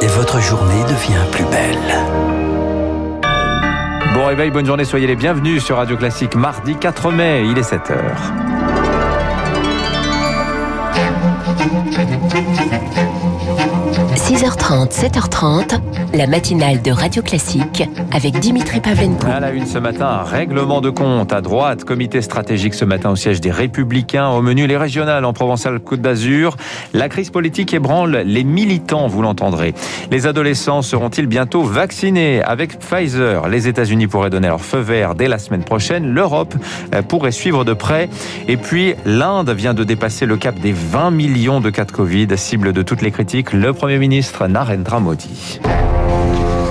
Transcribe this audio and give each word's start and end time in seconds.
Et 0.00 0.06
votre 0.06 0.40
journée 0.40 0.82
devient 0.84 1.20
plus 1.30 1.44
belle. 1.44 1.76
Bon 4.14 4.24
réveil, 4.24 4.50
bonne 4.50 4.64
journée, 4.64 4.86
soyez 4.86 5.06
les 5.06 5.16
bienvenus 5.16 5.62
sur 5.62 5.76
Radio 5.76 5.98
Classique. 5.98 6.34
Mardi 6.34 6.74
4 6.76 7.12
mai, 7.12 7.44
il 7.46 7.58
est 7.58 7.70
7h.– 7.70 7.92
6h30, 14.32 14.92
7h30, 14.92 15.78
la 16.14 16.26
matinale 16.26 16.80
de 16.80 16.90
Radio 16.90 17.20
Classique 17.20 17.86
avec 18.12 18.38
Dimitri 18.38 18.80
Pavlenko. 18.80 19.26
À 19.26 19.40
la 19.40 19.50
une 19.50 19.66
ce 19.66 19.76
matin, 19.76 20.22
règlement 20.24 20.80
de 20.80 20.88
compte 20.88 21.34
à 21.34 21.42
droite, 21.42 21.84
comité 21.84 22.22
stratégique 22.22 22.72
ce 22.72 22.86
matin 22.86 23.10
au 23.10 23.16
siège 23.16 23.42
des 23.42 23.50
Républicains, 23.50 24.30
au 24.30 24.40
menu 24.40 24.66
les 24.66 24.78
régionales 24.78 25.26
en 25.26 25.34
Provençal-Côte 25.34 26.00
d'Azur. 26.00 26.56
La 26.94 27.10
crise 27.10 27.28
politique 27.28 27.74
ébranle 27.74 28.22
les 28.24 28.42
militants, 28.42 29.06
vous 29.06 29.20
l'entendrez. 29.20 29.74
Les 30.10 30.26
adolescents 30.26 30.80
seront-ils 30.80 31.26
bientôt 31.26 31.62
vaccinés? 31.62 32.42
Avec 32.42 32.78
Pfizer 32.78 33.48
Les 33.48 33.68
États-Unis 33.68 34.06
pourraient 34.06 34.30
donner 34.30 34.48
leur 34.48 34.62
feu 34.62 34.78
vert 34.78 35.14
dès 35.14 35.28
la 35.28 35.38
semaine 35.38 35.62
prochaine. 35.62 36.06
L'Europe 36.06 36.54
euh, 36.94 37.02
pourrait 37.02 37.32
suivre 37.32 37.66
de 37.66 37.74
près. 37.74 38.08
Et 38.48 38.56
puis, 38.56 38.94
l'Inde 39.04 39.50
vient 39.50 39.74
de 39.74 39.84
dépasser 39.84 40.24
le 40.24 40.38
cap 40.38 40.58
des 40.58 40.72
20 40.72 41.10
millions 41.10 41.60
de 41.60 41.68
cas 41.68 41.84
de 41.84 41.92
Covid, 41.92 42.28
cible 42.36 42.72
de 42.72 42.80
toutes 42.80 43.02
les 43.02 43.10
critiques. 43.10 43.52
Le 43.52 43.74
Premier 43.74 43.98
ministre 43.98 44.21
Narendra 44.48 45.00
Modi. 45.00 45.60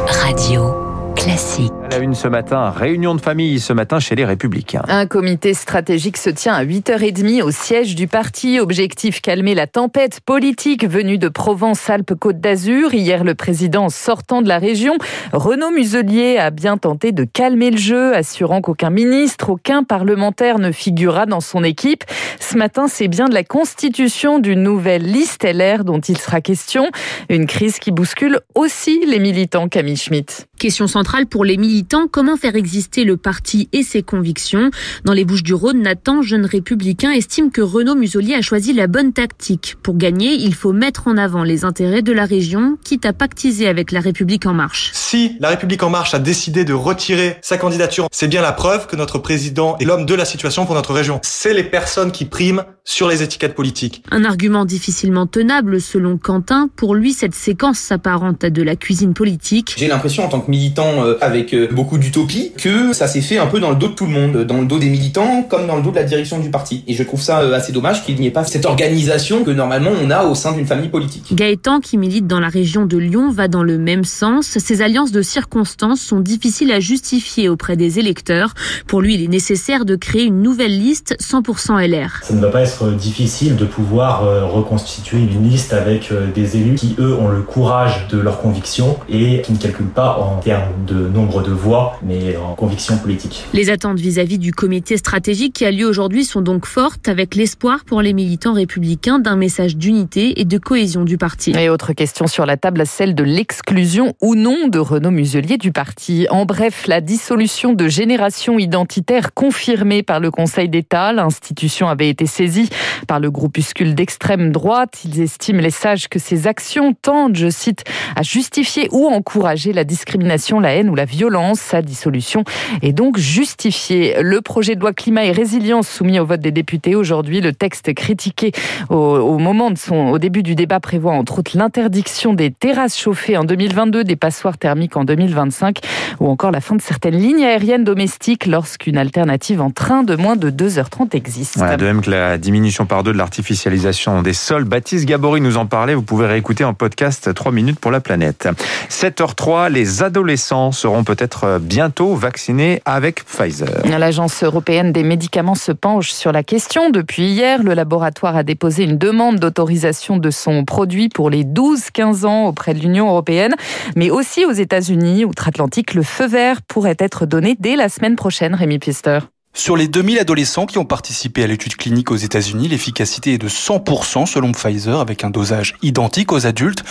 Radio 0.07 1.13
classique. 1.15 1.80
La 1.91 1.97
une 1.97 2.15
ce 2.15 2.29
matin, 2.29 2.69
réunion 2.69 3.15
de 3.15 3.19
famille 3.19 3.59
ce 3.59 3.73
matin 3.73 3.99
chez 3.99 4.15
les 4.15 4.23
Républicains. 4.23 4.83
Un 4.87 5.07
comité 5.07 5.53
stratégique 5.53 6.15
se 6.15 6.29
tient 6.29 6.53
à 6.53 6.63
8h30 6.63 7.41
au 7.41 7.51
siège 7.51 7.95
du 7.95 8.07
parti. 8.07 8.61
Objectif 8.61 9.19
calmer 9.19 9.55
la 9.55 9.67
tempête 9.67 10.21
politique 10.21 10.87
venue 10.87 11.17
de 11.17 11.27
Provence-Alpes-Côte 11.27 12.39
d'Azur. 12.39 12.93
Hier, 12.93 13.25
le 13.25 13.35
président 13.35 13.89
sortant 13.89 14.41
de 14.41 14.47
la 14.47 14.57
région, 14.57 14.93
Renaud 15.33 15.71
Muselier, 15.71 16.37
a 16.37 16.49
bien 16.49 16.77
tenté 16.77 17.11
de 17.11 17.25
calmer 17.25 17.71
le 17.71 17.77
jeu, 17.77 18.15
assurant 18.15 18.61
qu'aucun 18.61 18.89
ministre, 18.89 19.49
aucun 19.49 19.83
parlementaire 19.83 20.59
ne 20.59 20.71
figurera 20.71 21.25
dans 21.25 21.41
son 21.41 21.61
équipe. 21.61 22.05
Ce 22.39 22.57
matin, 22.57 22.87
c'est 22.87 23.09
bien 23.09 23.27
de 23.27 23.33
la 23.33 23.43
constitution 23.43 24.39
d'une 24.39 24.63
nouvelle 24.63 25.03
liste 25.03 25.43
LR 25.43 25.83
dont 25.83 25.99
il 25.99 26.17
sera 26.17 26.39
question. 26.39 26.89
Une 27.27 27.47
crise 27.47 27.79
qui 27.79 27.91
bouscule 27.91 28.39
aussi 28.55 29.05
les 29.05 29.19
militants, 29.19 29.67
Camille 29.67 29.97
Schmitt. 29.97 30.47
Question 30.57 30.87
centrale 30.87 31.25
pour 31.25 31.43
les 31.43 31.57
militants, 31.57 31.80
comment 32.11 32.37
faire 32.37 32.55
exister 32.55 33.03
le 33.03 33.17
parti 33.17 33.69
et 33.73 33.83
ses 33.83 34.03
convictions? 34.03 34.71
Dans 35.05 35.13
les 35.13 35.25
Bouches 35.25 35.43
du 35.43 35.53
Rhône, 35.53 35.81
Nathan, 35.81 36.21
jeune 36.21 36.45
républicain, 36.45 37.11
estime 37.11 37.51
que 37.51 37.61
Renaud 37.61 37.95
Muselier 37.95 38.35
a 38.35 38.41
choisi 38.41 38.73
la 38.73 38.87
bonne 38.87 39.13
tactique. 39.13 39.75
Pour 39.83 39.97
gagner, 39.97 40.33
il 40.33 40.53
faut 40.53 40.73
mettre 40.73 41.07
en 41.07 41.17
avant 41.17 41.43
les 41.43 41.65
intérêts 41.65 42.01
de 42.01 42.11
la 42.11 42.25
région, 42.25 42.77
quitte 42.83 43.05
à 43.05 43.13
pactiser 43.13 43.67
avec 43.67 43.91
la 43.91 43.99
République 43.99 44.45
en 44.45 44.53
marche. 44.53 44.91
Si 44.93 45.37
la 45.39 45.49
République 45.49 45.83
en 45.83 45.89
marche 45.89 46.13
a 46.13 46.19
décidé 46.19 46.63
de 46.65 46.73
retirer 46.73 47.37
sa 47.41 47.57
candidature, 47.57 48.07
c'est 48.11 48.27
bien 48.27 48.41
la 48.41 48.51
preuve 48.51 48.87
que 48.87 48.95
notre 48.95 49.19
président 49.19 49.77
est 49.79 49.85
l'homme 49.85 50.05
de 50.05 50.15
la 50.15 50.25
situation 50.25 50.65
pour 50.65 50.75
notre 50.75 50.93
région. 50.93 51.19
C'est 51.23 51.53
les 51.53 51.63
personnes 51.63 52.11
qui 52.11 52.25
priment 52.25 52.63
sur 52.83 53.07
les 53.07 53.23
étiquettes 53.23 53.55
politiques. 53.55 54.03
Un 54.11 54.23
argument 54.23 54.65
difficilement 54.65 55.27
tenable 55.27 55.79
selon 55.81 56.17
Quentin. 56.17 56.69
Pour 56.75 56.95
lui, 56.95 57.13
cette 57.13 57.35
séquence 57.35 57.77
s'apparente 57.77 58.43
à 58.43 58.49
de 58.49 58.63
la 58.63 58.75
cuisine 58.75 59.13
politique. 59.13 59.75
J'ai 59.77 59.87
l'impression 59.87 60.25
en 60.25 60.29
tant 60.29 60.41
que 60.41 60.49
militant 60.49 61.05
euh, 61.05 61.17
avec 61.21 61.53
euh, 61.53 61.67
beaucoup 61.71 61.97
d'utopie 61.97 62.51
que 62.57 62.93
ça 62.93 63.07
s'est 63.07 63.21
fait 63.21 63.37
un 63.37 63.47
peu 63.47 63.59
dans 63.59 63.69
le 63.69 63.75
dos 63.75 63.87
de 63.87 63.93
tout 63.93 64.05
le 64.05 64.11
monde, 64.11 64.45
dans 64.45 64.59
le 64.59 64.65
dos 64.65 64.79
des 64.79 64.89
militants 64.89 65.43
comme 65.43 65.67
dans 65.67 65.75
le 65.75 65.81
dos 65.81 65.91
de 65.91 65.95
la 65.95 66.03
direction 66.03 66.39
du 66.39 66.49
parti. 66.49 66.83
Et 66.87 66.93
je 66.93 67.03
trouve 67.03 67.21
ça 67.21 67.41
euh, 67.41 67.53
assez 67.53 67.71
dommage 67.71 68.05
qu'il 68.05 68.19
n'y 68.19 68.27
ait 68.27 68.31
pas 68.31 68.43
cette 68.43 68.65
organisation 68.65 69.43
que 69.43 69.51
normalement 69.51 69.91
on 70.03 70.09
a 70.09 70.23
au 70.23 70.35
sein 70.35 70.53
d'une 70.53 70.65
famille 70.65 70.89
politique. 70.89 71.33
Gaëtan, 71.33 71.79
qui 71.79 71.97
milite 71.97 72.27
dans 72.27 72.39
la 72.39 72.49
région 72.49 72.85
de 72.85 72.97
Lyon, 72.97 73.31
va 73.31 73.47
dans 73.47 73.63
le 73.63 73.77
même 73.77 74.03
sens. 74.03 74.57
Ces 74.57 74.81
alliances 74.81 75.11
de 75.11 75.21
circonstances 75.21 76.01
sont 76.01 76.19
difficiles 76.19 76.71
à 76.71 76.79
justifier 76.79 77.49
auprès 77.49 77.75
des 77.75 77.99
électeurs. 77.99 78.53
Pour 78.87 79.01
lui, 79.01 79.15
il 79.15 79.23
est 79.23 79.27
nécessaire 79.27 79.85
de 79.85 79.95
créer 79.95 80.23
une 80.23 80.41
nouvelle 80.41 80.77
liste 80.77 81.15
100% 81.19 81.87
LR. 81.87 82.23
Ça 82.23 82.33
ne 82.33 82.41
va 82.41 82.49
pas 82.49 82.61
être 82.61 82.91
difficile 82.91 83.55
de 83.55 83.65
pouvoir 83.65 84.23
reconstituer 84.51 85.19
une 85.19 85.49
liste 85.49 85.73
avec 85.73 86.11
des 86.33 86.57
élus 86.57 86.75
qui, 86.75 86.95
eux, 86.99 87.15
ont 87.15 87.29
le 87.29 87.41
courage 87.41 88.07
de 88.09 88.19
leurs 88.19 88.41
convictions 88.41 88.97
et 89.09 89.41
qui 89.41 89.53
ne 89.53 89.57
calculent 89.57 89.85
pas 89.87 90.17
en 90.17 90.37
termes 90.37 90.71
de 90.87 91.07
nombre 91.07 91.41
de 91.41 91.51
voix, 91.61 91.99
mais 92.03 92.35
en 92.37 92.55
conviction 92.55 92.97
politique. 92.97 93.45
Les 93.53 93.69
attentes 93.69 93.99
vis-à-vis 93.99 94.39
du 94.39 94.51
comité 94.51 94.97
stratégique 94.97 95.53
qui 95.53 95.65
a 95.65 95.71
lieu 95.71 95.85
aujourd'hui 95.85 96.25
sont 96.25 96.41
donc 96.41 96.65
fortes, 96.65 97.07
avec 97.07 97.35
l'espoir 97.35 97.85
pour 97.85 98.01
les 98.01 98.13
militants 98.13 98.53
républicains 98.53 99.19
d'un 99.19 99.35
message 99.35 99.77
d'unité 99.77 100.41
et 100.41 100.45
de 100.45 100.57
cohésion 100.57 101.03
du 101.03 101.17
parti. 101.17 101.51
Et 101.51 101.69
autre 101.69 101.93
question 101.93 102.25
sur 102.25 102.45
la 102.45 102.57
table, 102.57 102.83
celle 102.85 103.13
de 103.13 103.23
l'exclusion 103.23 104.15
ou 104.21 104.33
non 104.33 104.67
de 104.67 104.79
Renaud 104.79 105.11
Muselier 105.11 105.57
du 105.57 105.71
parti. 105.71 106.25
En 106.31 106.45
bref, 106.45 106.87
la 106.87 106.99
dissolution 106.99 107.73
de 107.73 107.87
Génération 107.87 108.57
Identitaire 108.57 109.33
confirmée 109.33 110.01
par 110.01 110.19
le 110.19 110.31
Conseil 110.31 110.67
d'État. 110.67 111.13
L'institution 111.13 111.87
avait 111.89 112.09
été 112.09 112.25
saisie 112.25 112.69
par 113.07 113.19
le 113.19 113.29
groupuscule 113.29 113.93
d'extrême 113.93 114.51
droite. 114.51 115.01
Ils 115.05 115.21
estiment 115.21 115.61
les 115.61 115.69
sages 115.69 116.09
que 116.09 116.17
ces 116.17 116.47
actions 116.47 116.93
tendent, 116.93 117.35
je 117.35 117.49
cite, 117.49 117.83
à 118.15 118.23
justifier 118.23 118.87
ou 118.91 119.07
encourager 119.07 119.73
la 119.73 119.83
discrimination, 119.83 120.59
la 120.59 120.73
haine 120.73 120.89
ou 120.89 120.95
la 120.95 121.05
violence. 121.05 121.50
Sa 121.59 121.81
dissolution 121.81 122.43
est 122.81 122.93
donc 122.93 123.17
justifiée. 123.17 124.15
Le 124.21 124.41
projet 124.41 124.75
de 124.75 124.81
loi 124.81 124.93
climat 124.93 125.25
et 125.25 125.31
résilience 125.31 125.87
soumis 125.87 126.19
au 126.19 126.25
vote 126.25 126.41
des 126.41 126.51
députés 126.51 126.95
aujourd'hui, 126.95 127.41
le 127.41 127.53
texte 127.53 127.93
critiqué 127.93 128.51
au, 128.89 128.95
au 128.95 129.37
moment 129.37 129.71
de 129.71 129.77
son, 129.77 130.09
au 130.09 130.19
début 130.19 130.43
du 130.43 130.55
débat 130.55 130.79
prévoit 130.79 131.13
entre 131.13 131.39
autres 131.39 131.57
l'interdiction 131.57 132.33
des 132.33 132.51
terrasses 132.51 132.97
chauffées 132.97 133.37
en 133.37 133.43
2022, 133.43 134.03
des 134.03 134.15
passoires 134.15 134.57
thermiques 134.57 134.97
en 134.97 135.03
2025 135.03 135.79
ou 136.19 136.29
encore 136.29 136.51
la 136.51 136.61
fin 136.61 136.75
de 136.75 136.81
certaines 136.81 137.17
lignes 137.17 137.43
aériennes 137.43 137.83
domestiques 137.83 138.45
lorsqu'une 138.45 138.97
alternative 138.97 139.61
en 139.61 139.71
train 139.71 140.03
de 140.03 140.15
moins 140.15 140.35
de 140.35 140.49
2h30 140.49 141.15
existe. 141.15 141.57
Ouais, 141.57 141.77
de 141.77 141.85
même 141.85 142.01
que 142.01 142.11
la 142.11 142.37
diminution 142.37 142.85
par 142.85 143.03
deux 143.03 143.13
de 143.13 143.17
l'artificialisation 143.17 144.21
des 144.21 144.33
sols. 144.33 144.65
Baptiste 144.65 145.05
Gabory 145.05 145.41
nous 145.41 145.57
en 145.57 145.65
parlait. 145.65 145.95
Vous 145.95 146.01
pouvez 146.01 146.27
réécouter 146.27 146.63
en 146.63 146.73
podcast 146.73 147.33
3 147.33 147.51
minutes 147.51 147.79
pour 147.79 147.91
la 147.91 147.99
planète. 147.99 148.47
7h03, 148.89 149.71
les 149.71 150.03
adolescents 150.03 150.71
seront 150.71 151.03
peut-être 151.03 151.30
bientôt 151.59 152.15
vaccinés 152.15 152.81
avec 152.85 153.23
Pfizer. 153.25 153.81
L'Agence 153.85 154.43
européenne 154.43 154.91
des 154.91 155.03
médicaments 155.03 155.55
se 155.55 155.71
penche 155.71 156.11
sur 156.11 156.31
la 156.31 156.43
question. 156.43 156.89
Depuis 156.89 157.23
hier, 157.23 157.63
le 157.63 157.73
laboratoire 157.73 158.35
a 158.35 158.43
déposé 158.43 158.83
une 158.83 158.97
demande 158.97 159.39
d'autorisation 159.39 160.17
de 160.17 160.29
son 160.29 160.65
produit 160.65 161.09
pour 161.09 161.29
les 161.29 161.43
12-15 161.43 162.25
ans 162.25 162.45
auprès 162.47 162.73
de 162.73 162.79
l'Union 162.79 163.07
européenne, 163.07 163.53
mais 163.95 164.09
aussi 164.09 164.45
aux 164.45 164.51
États-Unis, 164.51 165.25
outre-Atlantique. 165.25 165.93
Le 165.93 166.03
feu 166.03 166.27
vert 166.27 166.61
pourrait 166.61 166.97
être 166.99 167.25
donné 167.25 167.55
dès 167.59 167.75
la 167.75 167.89
semaine 167.89 168.15
prochaine, 168.15 168.55
Rémi 168.55 168.79
Pister. 168.79 169.19
Sur 169.53 169.75
les 169.75 169.89
2000 169.89 170.17
adolescents 170.17 170.65
qui 170.65 170.77
ont 170.77 170.85
participé 170.85 171.43
à 171.43 171.47
l'étude 171.47 171.75
clinique 171.75 172.09
aux 172.09 172.15
États-Unis, 172.15 172.69
l'efficacité 172.69 173.33
est 173.33 173.37
de 173.37 173.49
100% 173.49 174.25
selon 174.25 174.53
Pfizer 174.53 175.01
avec 175.01 175.25
un 175.25 175.29
dosage 175.29 175.75
identique 175.83 176.31
aux 176.31 176.47
adultes, 176.47 176.83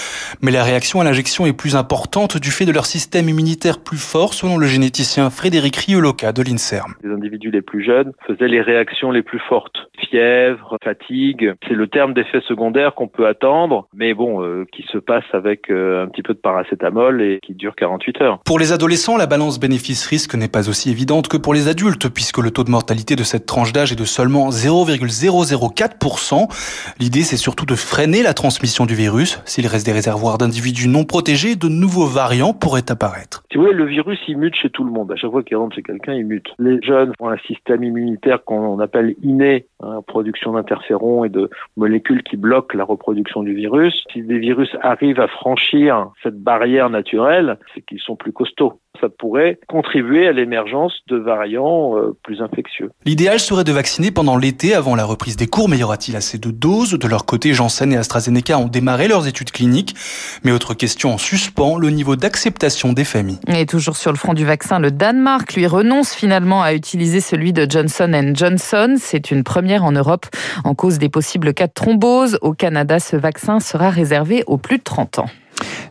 mais 0.43 0.51
la 0.51 0.63
réaction 0.63 1.01
à 1.01 1.05
l'injection 1.05 1.47
est 1.47 1.55
plus 1.55 1.75
importante 1.75 2.37
du 2.37 2.51
fait 2.51 2.67
de 2.67 2.73
leur 2.73 2.85
système 2.85 3.31
immunitaire 3.31 3.83
plus 3.83 3.97
fort 3.97 4.35
selon 4.35 4.59
le 4.59 4.67
généticien 4.67 5.31
Frédéric 5.31 5.77
Rieloca 5.77 6.33
de 6.33 6.43
l'INSERM. 6.43 6.97
Les 7.03 7.11
individus 7.11 7.51
les 7.51 7.63
plus 7.63 7.83
jeunes 7.83 8.13
faisaient 8.27 8.47
les 8.47 8.61
réactions 8.61 9.11
les 9.11 9.23
plus 9.23 9.41
fortes. 9.49 9.77
Fièvre, 9.99 10.77
fatigue, 10.85 11.55
c'est 11.67 11.75
le 11.75 11.89
terme 11.89 12.13
d'effet 12.13 12.41
secondaire 12.47 12.95
qu'on 12.95 13.09
peut 13.09 13.27
attendre, 13.27 13.89
mais 13.95 14.13
bon, 14.13 14.43
euh, 14.43 14.67
qui 14.71 14.85
se 14.93 14.99
passe 14.99 15.25
avec 15.33 15.71
euh, 15.71 16.05
un 16.05 16.09
petit 16.09 16.23
peu 16.23 16.35
de 16.35 16.39
paracétamol 16.39 17.23
et 17.23 17.39
qui 17.43 17.55
dure 17.55 17.75
48 17.75 18.21
heures. 18.21 18.39
Pour 18.45 18.59
les 18.59 18.73
adolescents, 18.73 19.17
la 19.17 19.27
balance 19.27 19.59
bénéfice-risque 19.59 20.35
n'est 20.35 20.49
pas 20.49 20.69
aussi 20.69 20.91
évidente 20.91 21.29
que 21.29 21.39
pour 21.39 21.55
les 21.55 21.69
adultes 21.69 22.09
puisque 22.09 22.39
le 22.39 22.50
taux 22.51 22.65
de 22.65 22.71
mortalité 22.71 23.17
de 23.17 23.23
cette 23.23 23.47
tranche 23.47 23.73
d'âge 23.73 23.93
est 23.93 23.97
de 23.97 24.05
seulement 24.05 24.51
0,004%. 24.51 26.49
L'idée, 26.99 27.23
c'est 27.23 27.37
surtout 27.37 27.67
de 27.67 27.75
freiner 27.75 28.23
la 28.23 28.35
transmission 28.35 28.87
du 28.87 28.95
virus. 28.95 29.41
S'il 29.45 29.67
reste 29.67 29.87
des 29.87 29.93
réservoirs 29.93 30.39
d'individus 30.39 30.89
non 30.89 31.05
protégés, 31.05 31.57
de 31.57 31.69
nouveaux 31.69 32.07
variants 32.07 32.53
pourraient 32.53 32.91
apparaître. 32.91 33.43
Si 33.51 33.59
vous 33.59 33.67
le 33.67 33.87
virus, 33.87 34.19
il 34.29 34.39
mute 34.39 34.55
chez 34.55 34.71
tout 34.71 34.85
le 34.85 34.91
monde. 34.91 35.13
À 35.13 35.17
chaque 35.17 35.31
fois 35.31 35.43
qu'il 35.43 35.57
rentre 35.57 35.75
chez 35.75 35.83
quelqu'un, 35.83 36.15
il 36.15 36.27
mute. 36.27 36.49
Les 36.59 36.81
jeunes 36.83 37.13
ont 37.21 37.29
un 37.29 37.39
système 37.39 37.83
immunitaire 37.85 38.45
qu'on 38.45 38.79
appelle 38.81 39.15
inné, 39.23 39.67
hein, 39.83 40.01
production 40.07 40.53
d'interférons 40.53 41.25
et 41.25 41.29
de 41.29 41.51
molécules 41.77 42.23
qui 42.23 42.37
bloquent 42.37 42.77
la 42.77 42.85
reproduction 42.85 43.43
du 43.43 43.55
virus. 43.55 44.05
Si 44.13 44.23
des 44.23 44.39
virus 44.39 44.71
arrivent 44.83 45.21
à 45.21 45.29
franchir 45.29 46.11
cette 46.23 46.41
barrière 46.41 46.91
naturelle, 46.91 47.59
c'est 47.75 47.83
qu'ils 47.83 48.01
sont 48.01 48.17
plus 48.17 48.33
costauds. 48.33 48.81
Ça 49.01 49.09
pourrait 49.09 49.59
contribuer 49.69 50.27
à 50.27 50.33
l'émergence 50.33 50.93
de 51.09 51.17
variants 51.17 51.97
euh, 51.97 52.17
plus 52.23 52.43
infectieux. 52.43 52.91
L'idéal 53.05 53.41
serait 53.41 53.65
de 53.65 53.73
vacciner 53.73 54.11
pendant 54.11 54.37
l'été 54.37 54.75
avant 54.75 54.95
la 54.95 55.05
reprise 55.05 55.37
des 55.37 55.47
cours, 55.47 55.69
mais 55.69 55.79
y 55.79 55.85
aura-t-il 55.85 56.17
assez 56.17 56.39
de 56.39 56.51
doses? 56.51 56.99
De 56.99 57.09
leur 57.09 57.25
côté, 57.25 57.55
Janssen 57.55 57.93
et 57.93 57.97
AstraZeneca 57.97 58.59
ont 58.59 58.69
démarré 58.69 59.09
leurs 59.09 59.27
études 59.27 59.51
cliniques. 59.51 59.95
Mais 60.45 60.53
autre 60.53 60.75
question 60.75 61.15
en 61.15 61.19
suspens, 61.19 61.79
le 61.79 61.91
niveau 61.91 62.17
d'acceptation 62.17 62.93
des 62.93 63.05
familles. 63.05 63.41
Et 63.49 63.67
toujours 63.67 63.97
sur 63.97 64.13
le 64.13 64.19
front 64.19 64.35
du 64.35 64.45
vaccin, 64.45 64.79
le 64.79 64.91
Danemark, 64.91 65.55
lui, 65.55 65.67
renonce 65.67 66.15
finalement 66.15 66.63
à 66.63 66.75
utiliser 66.75 67.21
celui 67.21 67.53
de 67.53 67.67
Johnson 67.69 68.33
Johnson. 68.35 68.97
C'est 68.99 69.31
une 69.31 69.45
première 69.45 69.85
en 69.85 69.93
Europe 69.93 70.27
en 70.65 70.75
cause 70.75 70.99
des 70.99 71.09
possibles 71.09 71.55
cas 71.55 71.67
de 71.67 71.73
thrombose. 71.73 72.39
Au 72.43 72.53
Canada, 72.53 72.99
ce 72.99 73.17
vaccin 73.17 73.61
sera 73.61 73.91
réservé 73.91 74.45
aux 74.47 74.59
plus 74.59 74.79
de 74.79 74.83
30 74.83 75.21
ans. 75.21 75.27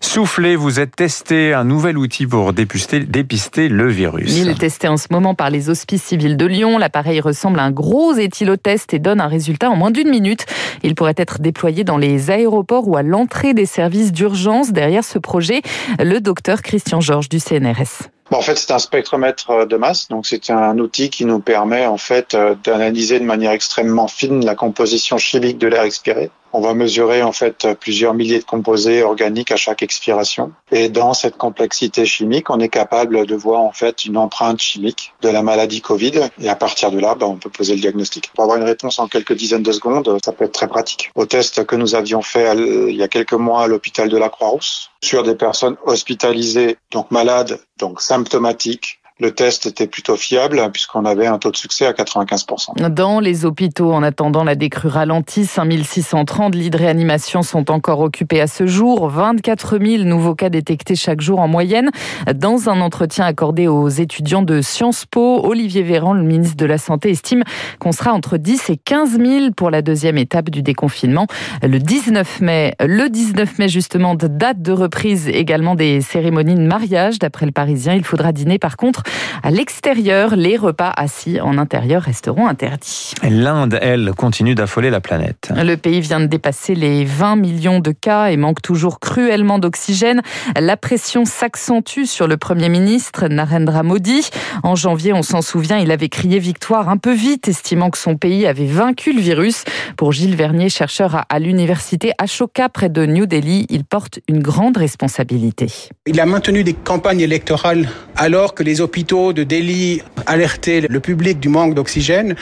Soufflez, 0.01 0.55
vous 0.55 0.79
êtes 0.79 0.95
testé 0.95 1.53
un 1.53 1.63
nouvel 1.63 1.97
outil 1.97 2.25
pour 2.25 2.53
dépister, 2.53 3.01
dépister 3.01 3.67
le 3.67 3.87
virus. 3.89 4.35
Il 4.37 4.49
est 4.49 4.59
testé 4.59 4.87
en 4.87 4.97
ce 4.97 5.07
moment 5.11 5.35
par 5.35 5.49
les 5.49 5.69
hospices 5.69 6.03
civils 6.03 6.37
de 6.37 6.45
Lyon. 6.45 6.77
L'appareil 6.77 7.19
ressemble 7.19 7.59
à 7.59 7.63
un 7.63 7.71
gros 7.71 8.13
éthylotest 8.13 8.93
et 8.93 8.99
donne 8.99 9.21
un 9.21 9.27
résultat 9.27 9.69
en 9.69 9.75
moins 9.75 9.91
d'une 9.91 10.09
minute. 10.09 10.45
Il 10.83 10.95
pourrait 10.95 11.15
être 11.17 11.39
déployé 11.39 11.83
dans 11.83 11.97
les 11.97 12.31
aéroports 12.31 12.87
ou 12.87 12.95
à 12.95 13.03
l'entrée 13.03 13.53
des 13.53 13.65
services 13.65 14.11
d'urgence. 14.11 14.71
Derrière 14.71 15.03
ce 15.03 15.19
projet, 15.19 15.61
le 15.99 16.19
docteur 16.19 16.61
Christian 16.61 17.01
Georges 17.01 17.29
du 17.29 17.39
CNRS. 17.39 18.09
En 18.31 18.41
fait, 18.41 18.57
c'est 18.57 18.71
un 18.71 18.79
spectromètre 18.79 19.65
de 19.65 19.75
masse, 19.75 20.07
donc 20.07 20.27
c'est 20.27 20.51
un 20.51 20.77
outil 20.77 21.09
qui 21.09 21.25
nous 21.25 21.39
permet 21.39 21.87
en 21.87 21.97
fait 21.97 22.35
euh, 22.35 22.53
d'analyser 22.63 23.19
de 23.19 23.25
manière 23.25 23.51
extrêmement 23.51 24.07
fine 24.07 24.45
la 24.45 24.53
composition 24.53 25.17
chimique 25.17 25.57
de 25.57 25.67
l'air 25.67 25.81
expiré. 25.81 26.29
On 26.53 26.61
va 26.61 26.73
mesurer 26.73 27.21
en 27.23 27.31
fait 27.31 27.67
plusieurs 27.79 28.13
milliers 28.13 28.39
de 28.39 28.43
composés 28.43 29.03
organiques 29.03 29.51
à 29.51 29.55
chaque 29.55 29.83
expiration. 29.83 30.51
Et 30.71 30.89
dans 30.89 31.13
cette 31.13 31.37
complexité 31.37 32.05
chimique, 32.05 32.49
on 32.49 32.59
est 32.59 32.69
capable 32.69 33.25
de 33.25 33.35
voir 33.35 33.61
en 33.61 33.71
fait 33.71 34.05
une 34.05 34.17
empreinte 34.17 34.59
chimique 34.59 35.13
de 35.21 35.29
la 35.29 35.41
maladie 35.43 35.81
Covid. 35.81 36.29
Et 36.41 36.49
à 36.49 36.55
partir 36.55 36.91
de 36.91 36.99
là, 36.99 37.15
ben, 37.15 37.27
on 37.27 37.35
peut 37.35 37.49
poser 37.49 37.75
le 37.75 37.81
diagnostic. 37.81 38.31
Pour 38.33 38.43
avoir 38.43 38.57
une 38.57 38.63
réponse 38.63 38.99
en 38.99 39.07
quelques 39.07 39.33
dizaines 39.33 39.63
de 39.63 39.71
secondes, 39.71 40.17
ça 40.23 40.31
peut 40.31 40.45
être 40.45 40.53
très 40.53 40.67
pratique. 40.67 41.11
Au 41.15 41.25
test 41.25 41.65
que 41.65 41.75
nous 41.75 41.95
avions 41.95 42.21
fait 42.21 42.55
il 42.55 42.95
y 42.95 43.03
a 43.03 43.07
quelques 43.07 43.33
mois 43.33 43.63
à 43.63 43.67
l'hôpital 43.67 44.09
de 44.09 44.17
la 44.17 44.29
Croix-Rousse, 44.29 44.89
sur 45.03 45.23
des 45.23 45.35
personnes 45.35 45.77
hospitalisées, 45.85 46.77
donc 46.91 47.11
malades, 47.11 47.59
donc 47.77 48.01
symptomatiques, 48.01 48.99
le 49.19 49.31
test 49.31 49.65
était 49.65 49.87
plutôt 49.87 50.15
fiable 50.15 50.61
puisqu'on 50.71 51.05
avait 51.05 51.27
un 51.27 51.37
taux 51.37 51.51
de 51.51 51.57
succès 51.57 51.85
à 51.85 51.91
95%. 51.91 52.89
Dans 52.89 53.19
les 53.19 53.45
hôpitaux, 53.45 53.91
en 53.91 54.01
attendant 54.01 54.43
la 54.43 54.55
décrue 54.55 54.87
ralentie, 54.87 55.45
5630 55.45 56.55
lits 56.55 56.69
de 56.69 56.77
réanimation 56.77 57.43
sont 57.43 57.69
encore 57.69 57.99
occupés 57.99 58.39
à 58.39 58.47
ce 58.47 58.65
jour. 58.65 59.09
24 59.09 59.79
000 59.79 60.03
nouveaux 60.03 60.35
cas 60.35 60.49
détectés 60.49 60.95
chaque 60.95 61.19
jour 61.19 61.39
en 61.39 61.47
moyenne. 61.47 61.89
Dans 62.33 62.69
un 62.69 62.79
entretien 62.79 63.25
accordé 63.25 63.67
aux 63.67 63.89
étudiants 63.89 64.41
de 64.41 64.61
Sciences 64.61 65.05
Po, 65.05 65.41
Olivier 65.43 65.83
Véran, 65.83 66.13
le 66.13 66.23
ministre 66.23 66.57
de 66.57 66.65
la 66.65 66.77
Santé, 66.77 67.09
estime 67.09 67.43
qu'on 67.79 67.91
sera 67.91 68.13
entre 68.13 68.37
10 68.37 68.69
et 68.69 68.77
15 68.77 69.17
000 69.17 69.51
pour 69.55 69.69
la 69.69 69.81
deuxième 69.81 70.17
étape 70.17 70.49
du 70.49 70.61
déconfinement 70.61 71.27
le 71.61 71.79
19 71.79 72.41
mai. 72.41 72.73
Le 72.79 73.09
19 73.09 73.59
mai, 73.59 73.67
justement, 73.67 74.15
date 74.15 74.61
de 74.61 74.71
reprise 74.71 75.27
également 75.27 75.75
des 75.75 75.99
cérémonies 76.01 76.55
de 76.55 76.61
mariage. 76.61 77.19
D'après 77.19 77.45
le 77.45 77.51
Parisien, 77.51 77.95
il 77.95 78.03
faudra 78.05 78.31
dîner 78.31 78.59
par 78.59 78.77
contre 78.77 79.03
à 79.43 79.51
l'extérieur, 79.51 80.35
les 80.35 80.57
repas 80.57 80.91
assis 80.95 81.39
en 81.39 81.57
intérieur 81.57 82.03
resteront 82.03 82.47
interdits. 82.47 83.13
L'Inde, 83.29 83.77
elle, 83.81 84.11
continue 84.15 84.55
d'affoler 84.55 84.89
la 84.89 85.01
planète. 85.01 85.51
Le 85.55 85.75
pays 85.75 86.01
vient 86.01 86.19
de 86.19 86.25
dépasser 86.25 86.75
les 86.75 87.05
20 87.05 87.35
millions 87.35 87.79
de 87.79 87.91
cas 87.91 88.27
et 88.27 88.37
manque 88.37 88.61
toujours 88.61 88.99
cruellement 88.99 89.59
d'oxygène. 89.59 90.21
La 90.59 90.77
pression 90.77 91.25
s'accentue 91.25 92.05
sur 92.05 92.27
le 92.27 92.37
Premier 92.37 92.69
ministre 92.69 93.27
Narendra 93.27 93.83
Modi. 93.83 94.29
En 94.63 94.75
janvier, 94.75 95.13
on 95.13 95.23
s'en 95.23 95.41
souvient, 95.41 95.77
il 95.77 95.91
avait 95.91 96.09
crié 96.09 96.39
victoire 96.39 96.89
un 96.89 96.97
peu 96.97 97.13
vite, 97.13 97.47
estimant 97.47 97.89
que 97.89 97.97
son 97.97 98.15
pays 98.15 98.45
avait 98.45 98.65
vaincu 98.65 99.13
le 99.13 99.21
virus. 99.21 99.63
Pour 99.97 100.11
Gilles 100.11 100.35
Vernier, 100.35 100.69
chercheur 100.69 101.25
à 101.29 101.39
l'université 101.39 102.11
Ashoka 102.17 102.69
près 102.69 102.89
de 102.89 103.05
New 103.05 103.25
Delhi, 103.25 103.65
il 103.69 103.85
porte 103.85 104.19
une 104.27 104.39
grande 104.39 104.77
responsabilité. 104.77 105.67
Il 106.05 106.19
a 106.19 106.25
maintenu 106.25 106.63
des 106.63 106.73
campagnes 106.73 107.21
électorales 107.21 107.89
alors 108.15 108.53
que 108.53 108.63
les 108.63 108.81
hôpitaux 108.81 108.98
de 109.03 109.43
Delhi 109.43 110.01
alertaient 110.25 110.81
le 110.87 110.99
public 110.99 111.39
du 111.39 111.49
manque 111.49 111.73
d'oxygène, 111.73 112.35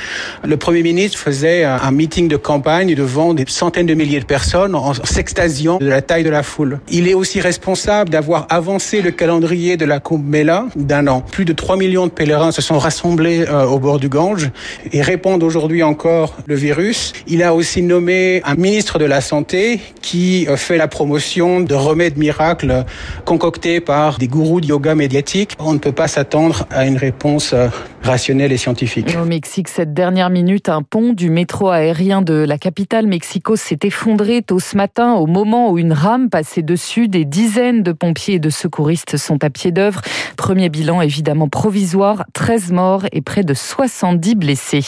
le 0.44 0.58
Premier 0.58 0.82
ministre 0.82 1.18
faisait 1.18 1.64
un 1.64 1.92
meeting 1.92 2.28
de 2.28 2.36
campagne 2.36 2.96
devant 2.96 3.34
des 3.34 3.46
centaines 3.48 3.86
de 3.86 3.94
milliers 3.94 4.20
de 4.20 4.26
personnes 4.26 4.76
en 4.76 4.94
s'extasiant 4.94 5.78
de 5.78 5.88
la 5.88 6.02
taille 6.02 6.24
de 6.24 6.30
la 6.30 6.44
foule. 6.44 6.80
Il 6.90 7.08
est 7.08 7.14
aussi 7.14 7.40
responsable 7.40 8.10
d'avoir 8.10 8.48
avancé 8.50 9.02
le 9.02 9.12
calendrier 9.12 9.78
de 9.78 9.86
la 9.86 10.00
Kumbh 10.00 10.24
Mela 10.24 10.66
d'un 10.76 11.08
an. 11.08 11.22
Plus 11.22 11.46
de 11.46 11.54
3 11.54 11.78
millions 11.78 12.08
de 12.08 12.12
pèlerins 12.12 12.52
se 12.52 12.62
sont 12.62 12.80
rassemblés 12.80 13.46
euh, 13.48 13.66
au 13.66 13.80
bord 13.80 14.00
du 14.00 14.10
Gange 14.10 14.50
et 14.92 15.02
répandent 15.02 15.44
aujourd'hui 15.44 15.84
encore 15.84 16.36
le 16.46 16.56
virus. 16.56 17.14
Il 17.28 17.44
a 17.44 17.54
aussi 17.54 17.82
nommé 17.82 18.42
un 18.46 18.56
ministre 18.56 19.00
de 19.00 19.06
la 19.06 19.22
Santé 19.22 19.80
qui 20.02 20.48
euh, 20.48 20.58
fait 20.58 20.78
la 20.78 20.88
promotion 20.88 21.60
de 21.60 21.76
remèdes 21.76 22.18
miracles 22.18 22.86
concoctés 23.26 23.80
par 23.80 24.18
des 24.18 24.28
gourous 24.28 24.62
de 24.62 24.68
yoga 24.68 24.96
médiatique. 24.96 25.54
On 25.60 25.74
ne 25.74 25.80
peut 25.80 25.92
pas 25.92 26.08
s'attendre 26.08 26.47
à 26.70 26.86
une 26.86 26.98
réponse 26.98 27.54
euh, 27.54 27.70
rationnelle 28.08 28.52
et 28.52 28.58
scientifique. 28.58 29.16
Au 29.22 29.26
Mexique, 29.26 29.68
cette 29.68 29.94
dernière 29.94 30.30
minute, 30.30 30.70
un 30.70 30.82
pont 30.82 31.14
du 31.14 31.30
métro 31.30 31.70
aérien 31.70 32.22
de 32.22 32.34
la 32.34 32.58
capitale 32.58 33.06
Mexico 33.06 33.56
s'est 33.56 33.80
effondré 33.84 34.42
tôt 34.42 34.60
ce 34.60 34.78
matin 34.78 35.16
au 35.16 35.28
moment 35.28 35.70
où 35.72 35.78
une 35.78 35.92
rame 35.94 36.30
passait 36.30 36.62
dessus. 36.62 37.08
Des 37.08 37.26
dizaines 37.26 37.84
de 37.84 37.92
pompiers 37.92 38.36
et 38.36 38.40
de 38.40 38.50
secouristes 38.50 39.18
sont 39.18 39.44
à 39.44 39.50
pied 39.50 39.72
d'œuvre. 39.72 40.02
Premier 40.38 40.70
bilan 40.70 41.02
évidemment 41.02 41.50
provisoire, 41.50 42.24
13 42.34 42.72
morts 42.72 43.06
et 43.12 43.22
près 43.22 43.44
de 43.44 43.54
70 43.54 44.36
blessés. 44.36 44.86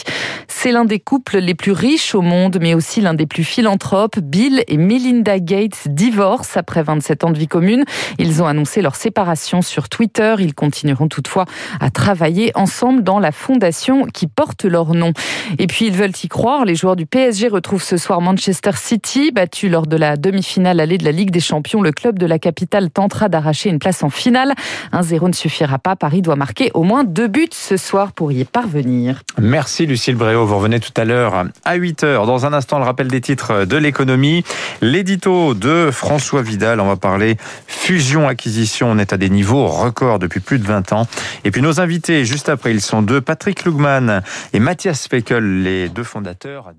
C'est 0.48 0.72
l'un 0.72 0.86
des 0.86 1.00
couples 1.00 1.40
les 1.40 1.56
plus 1.56 1.72
riches 1.74 2.16
au 2.16 2.22
monde, 2.22 2.58
mais 2.62 2.74
aussi 2.74 3.02
l'un 3.02 3.14
des 3.14 3.28
plus 3.28 3.44
philanthropes. 3.44 4.20
Bill 4.20 4.64
et 4.68 4.78
Melinda 4.78 5.40
Gates 5.40 5.88
divorcent 5.88 6.58
après 6.58 6.84
27 6.84 7.24
ans 7.26 7.32
de 7.32 7.38
vie 7.38 7.48
commune. 7.48 7.84
Ils 8.18 8.42
ont 8.42 8.48
annoncé 8.48 8.82
leur 8.82 8.96
séparation 8.96 9.62
sur 9.62 9.90
Twitter. 9.90 10.36
Ils 10.40 10.54
continueront 10.54 11.08
toutefois 11.08 11.46
à 11.80 11.90
travailler 11.90 12.52
ensemble 12.56 13.04
dans 13.04 13.09
la 13.18 13.32
fondation 13.32 14.06
qui 14.06 14.28
porte 14.28 14.66
leur 14.66 14.94
nom. 14.94 15.14
Et 15.58 15.66
puis 15.66 15.88
ils 15.88 15.96
veulent 15.96 16.12
y 16.24 16.28
croire. 16.28 16.66
Les 16.66 16.76
joueurs 16.76 16.96
du 16.96 17.08
PSG 17.08 17.48
retrouvent 17.48 17.82
ce 17.82 17.98
soir 17.98 18.22
Manchester 18.22 18.72
City, 18.76 19.32
battu 19.32 19.70
lors 19.70 19.88
de 19.88 19.98
la 19.98 20.18
demi-finale 20.18 20.80
allée 20.80 21.00
de 21.00 21.06
la 21.06 21.12
Ligue 21.12 21.32
des 21.32 21.40
Champions. 21.40 21.82
Le 21.82 21.92
club 21.92 22.20
de 22.20 22.28
la 22.28 22.38
capitale 22.38 22.92
tentera 22.92 23.30
d'arracher 23.30 23.70
une 23.70 23.80
place 23.80 24.04
en 24.04 24.12
finale. 24.12 24.54
Un 24.92 25.02
zéro 25.02 25.28
ne 25.28 25.34
suffira 25.34 25.80
pas. 25.80 25.96
Paris 25.96 26.22
doit 26.22 26.36
marquer 26.36 26.70
au 26.74 26.84
moins 26.84 27.04
deux 27.04 27.28
buts 27.28 27.48
ce 27.52 27.78
soir 27.78 28.12
pour 28.12 28.32
y 28.32 28.44
parvenir. 28.44 29.24
Merci 29.40 29.86
Lucille 29.86 30.16
Bréau. 30.16 30.46
Vous 30.46 30.58
revenez 30.58 30.80
tout 30.80 30.92
à 30.96 31.06
l'heure 31.06 31.46
à 31.66 31.76
8 31.76 32.04
h 32.04 32.26
Dans 32.26 32.46
un 32.46 32.54
instant, 32.54 32.78
le 32.78 32.86
rappel 32.86 33.08
des 33.08 33.22
titres 33.22 33.66
de 33.66 33.78
l'économie. 33.78 34.44
L'édito 34.82 35.54
de 35.54 35.90
François 35.92 36.42
Vidal. 36.42 36.80
On 36.80 36.88
va 36.88 36.98
parler 36.98 37.38
fusion-acquisition. 37.68 38.92
On 38.92 38.98
est 38.98 39.14
à 39.14 39.18
des 39.18 39.30
niveaux 39.30 39.68
records 39.68 40.20
depuis 40.20 40.42
plus 40.42 40.60
de 40.60 40.66
20 40.66 40.94
ans. 40.94 41.08
Et 41.46 41.52
puis 41.52 41.62
nos 41.62 41.80
invités, 41.80 42.26
juste 42.26 42.50
après, 42.50 42.72
ils 42.72 42.82
sont 42.82 42.89
deux, 43.02 43.22
Patrick 43.22 43.64
Lugman 43.64 44.22
et 44.54 44.60
Mathias 44.60 45.02
Speckel, 45.02 45.64
les 45.64 45.90
deux 45.90 46.04
fondateurs. 46.04 46.74